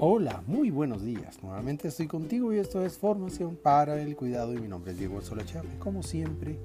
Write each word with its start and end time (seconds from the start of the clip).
Hola, 0.00 0.44
muy 0.46 0.70
buenos 0.70 1.04
días. 1.04 1.42
Nuevamente 1.42 1.88
estoy 1.88 2.06
contigo 2.06 2.52
y 2.52 2.58
esto 2.58 2.86
es 2.86 2.96
Formación 2.96 3.56
para 3.56 4.00
el 4.00 4.14
Cuidado 4.14 4.54
y 4.54 4.60
mi 4.60 4.68
nombre 4.68 4.92
es 4.92 4.98
Diego 5.00 5.20
Solachave. 5.20 5.68
Como 5.80 6.04
siempre, 6.04 6.56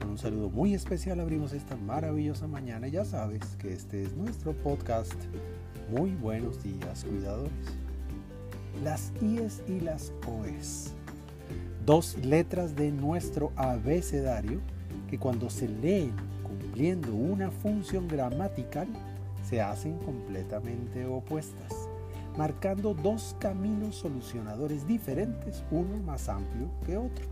con 0.00 0.12
un 0.12 0.16
saludo 0.16 0.48
muy 0.48 0.72
especial 0.72 1.20
abrimos 1.20 1.52
esta 1.52 1.76
maravillosa 1.76 2.46
mañana. 2.46 2.88
Ya 2.88 3.04
sabes 3.04 3.42
que 3.58 3.74
este 3.74 4.04
es 4.04 4.16
nuestro 4.16 4.54
podcast. 4.54 5.12
Muy 5.90 6.12
buenos 6.12 6.62
días, 6.62 7.04
cuidadores. 7.04 7.52
Las 8.82 9.12
IES 9.20 9.64
y 9.68 9.80
las 9.80 10.10
OES. 10.26 10.94
Dos 11.84 12.16
letras 12.24 12.74
de 12.74 12.90
nuestro 12.90 13.52
abecedario 13.56 14.62
que 15.10 15.18
cuando 15.18 15.50
se 15.50 15.68
leen 15.68 16.14
cumpliendo 16.42 17.14
una 17.14 17.50
función 17.50 18.08
gramatical 18.08 18.88
se 19.46 19.60
hacen 19.60 19.98
completamente 19.98 21.04
opuestas 21.04 21.87
marcando 22.38 22.94
dos 22.94 23.34
caminos 23.40 23.96
solucionadores 23.96 24.86
diferentes, 24.86 25.64
uno 25.72 25.96
más 26.06 26.28
amplio 26.28 26.70
que 26.86 26.96
otro. 26.96 27.26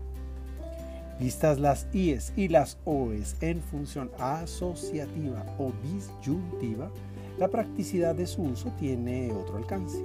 Vistas 1.17 1.59
las 1.59 1.87
IES 1.93 2.33
y 2.35 2.49
las 2.49 2.77
OES 2.83 3.37
en 3.39 3.61
función 3.61 4.11
asociativa 4.19 5.45
o 5.57 5.71
disyuntiva, 5.81 6.91
la 7.37 7.47
practicidad 7.47 8.15
de 8.15 8.27
su 8.27 8.43
uso 8.43 8.69
tiene 8.77 9.31
otro 9.31 9.55
alcance. 9.55 10.03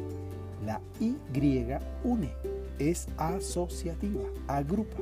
La 0.64 0.80
Y 1.00 1.16
une, 2.04 2.30
es 2.78 3.08
asociativa, 3.16 4.22
agrupa. 4.46 4.98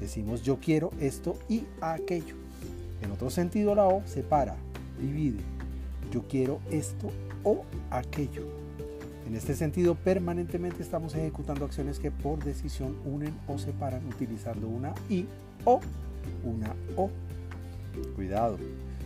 Decimos 0.00 0.42
yo 0.42 0.58
quiero 0.58 0.90
esto 0.98 1.38
y 1.48 1.66
aquello. 1.80 2.34
En 3.00 3.12
otro 3.12 3.30
sentido 3.30 3.76
la 3.76 3.86
O 3.86 4.02
separa, 4.06 4.56
divide. 5.00 5.38
Yo 6.10 6.22
quiero 6.26 6.58
esto 6.68 7.10
o 7.44 7.64
aquello. 7.90 8.65
En 9.26 9.34
este 9.34 9.56
sentido, 9.56 9.96
permanentemente 9.96 10.82
estamos 10.82 11.14
ejecutando 11.16 11.64
acciones 11.64 11.98
que 11.98 12.12
por 12.12 12.44
decisión 12.44 12.96
unen 13.04 13.34
o 13.48 13.58
separan 13.58 14.06
utilizando 14.06 14.68
una 14.68 14.94
I 15.10 15.26
o 15.64 15.80
una 16.44 16.74
O. 16.96 17.10
Cuidado, 18.14 18.56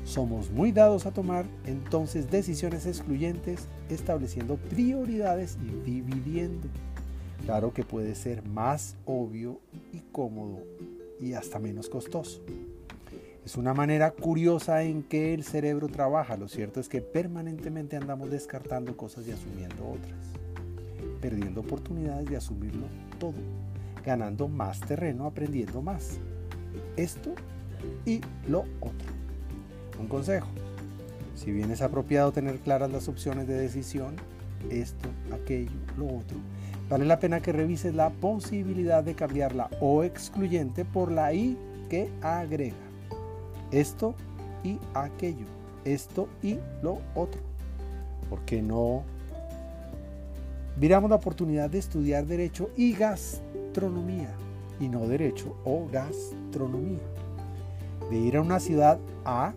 somos 0.05 0.51
muy 0.51 0.73
dados 0.73 1.07
a 1.07 1.13
tomar 1.13 1.47
entonces 1.65 2.31
decisiones 2.31 2.85
excluyentes, 2.85 3.67
estableciendo 3.89 4.57
prioridades 4.57 5.57
y 5.65 5.91
dividiendo. 5.91 6.69
Claro 7.47 7.73
que 7.73 7.83
puede 7.83 8.15
ser 8.15 8.47
más 8.47 8.97
obvio 9.07 9.59
y 9.93 10.01
cómodo 10.13 10.59
y 11.19 11.33
hasta 11.33 11.59
menos 11.59 11.89
costoso. 11.89 12.43
Es 13.45 13.57
una 13.57 13.73
manera 13.73 14.11
curiosa 14.11 14.83
en 14.83 15.03
que 15.03 15.33
el 15.33 15.45
cerebro 15.45 15.89
trabaja. 15.89 16.37
Lo 16.37 16.47
cierto 16.47 16.79
es 16.79 16.89
que 16.89 17.01
permanentemente 17.01 17.97
andamos 17.97 18.31
descartando 18.31 18.97
cosas 18.97 19.27
y 19.27 19.33
asumiendo 19.33 19.89
otras, 19.89 20.19
perdiendo 21.23 21.63
oportunidades 21.63 22.29
de 22.29 22.37
asumirlo 22.37 22.87
todo, 23.19 23.35
ganando 24.05 24.47
más 24.47 24.81
terreno, 24.81 25.25
aprendiendo 25.25 25.81
más. 25.81 26.19
Esto 26.97 27.33
y 28.05 28.21
lo 28.47 28.61
otro. 28.81 29.09
Un 29.99 30.07
consejo. 30.07 30.49
Si 31.35 31.51
bien 31.51 31.71
es 31.71 31.81
apropiado 31.81 32.33
tener 32.33 32.59
claras 32.59 32.91
las 32.91 33.09
opciones 33.09 33.49
de 33.49 33.55
decisión, 33.55 34.17
esto, 34.69 35.09
aquello, 35.33 35.71
lo 35.97 36.05
otro, 36.05 36.37
vale 36.91 37.07
la 37.07 37.19
pena 37.19 37.41
que 37.41 37.53
revises 37.53 37.95
la 37.95 38.11
posibilidad 38.11 39.03
de 39.03 39.15
cambiar 39.15 39.55
la 39.55 39.71
O 39.81 40.05
excluyente 40.05 40.85
por 40.85 41.11
la 41.11 41.33
I 41.33 41.57
que 41.89 42.11
agrega 42.21 42.90
esto 43.71 44.15
y 44.65 44.79
aquello, 44.95 45.47
esto 45.85 46.29
y 46.43 46.59
lo 46.83 46.99
otro. 47.15 47.41
¿Por 48.29 48.41
qué 48.43 48.63
no 48.63 49.03
miramos 50.79 51.11
la 51.11 51.17
oportunidad 51.17 51.71
de 51.71 51.79
estudiar 51.79 52.27
derecho 52.27 52.71
y 52.77 52.93
gastronomía 52.93 54.31
y 54.79 54.89
no 54.89 55.07
derecho 55.07 55.57
o 55.65 55.89
gastronomía? 55.91 57.01
De 58.11 58.17
ir 58.17 58.37
a 58.37 58.43
una 58.43 58.61
ciudad 58.61 58.99
A 59.25 59.53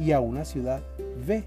y 0.00 0.12
a 0.12 0.20
una 0.20 0.44
ciudad 0.44 0.82
B. 1.26 1.44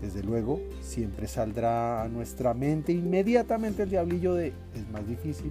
Desde 0.00 0.22
luego, 0.22 0.60
siempre 0.82 1.26
saldrá 1.26 2.02
a 2.02 2.08
nuestra 2.08 2.52
mente 2.52 2.92
inmediatamente 2.92 3.84
el 3.84 3.90
diablillo 3.90 4.34
de 4.34 4.48
es 4.74 4.88
más 4.92 5.06
difícil, 5.08 5.50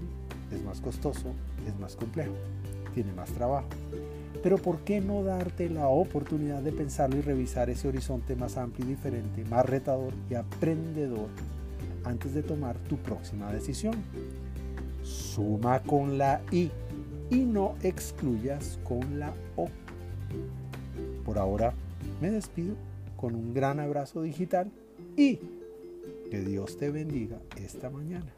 es 0.51 0.63
más 0.63 0.79
costoso, 0.79 1.33
es 1.67 1.77
más 1.79 1.95
complejo, 1.95 2.33
tiene 2.93 3.11
más 3.13 3.31
trabajo. 3.31 3.67
Pero 4.41 4.57
¿por 4.57 4.79
qué 4.79 4.99
no 4.99 5.23
darte 5.23 5.69
la 5.69 5.87
oportunidad 5.87 6.61
de 6.61 6.71
pensarlo 6.71 7.17
y 7.17 7.21
revisar 7.21 7.69
ese 7.69 7.87
horizonte 7.87 8.35
más 8.35 8.57
amplio 8.57 8.85
y 8.85 8.89
diferente, 8.89 9.45
más 9.45 9.65
retador 9.65 10.13
y 10.29 10.35
aprendedor 10.35 11.27
antes 12.03 12.33
de 12.33 12.43
tomar 12.43 12.77
tu 12.89 12.97
próxima 12.97 13.51
decisión? 13.53 13.93
Suma 15.03 15.81
con 15.81 16.17
la 16.17 16.41
I 16.51 16.71
y 17.29 17.37
no 17.45 17.75
excluyas 17.83 18.79
con 18.83 19.19
la 19.19 19.33
O. 19.55 19.67
Por 21.25 21.37
ahora 21.37 21.73
me 22.21 22.31
despido 22.31 22.75
con 23.15 23.35
un 23.35 23.53
gran 23.53 23.79
abrazo 23.79 24.21
digital 24.21 24.69
y 25.15 25.39
que 26.29 26.41
Dios 26.41 26.77
te 26.77 26.89
bendiga 26.89 27.39
esta 27.57 27.89
mañana. 27.89 28.33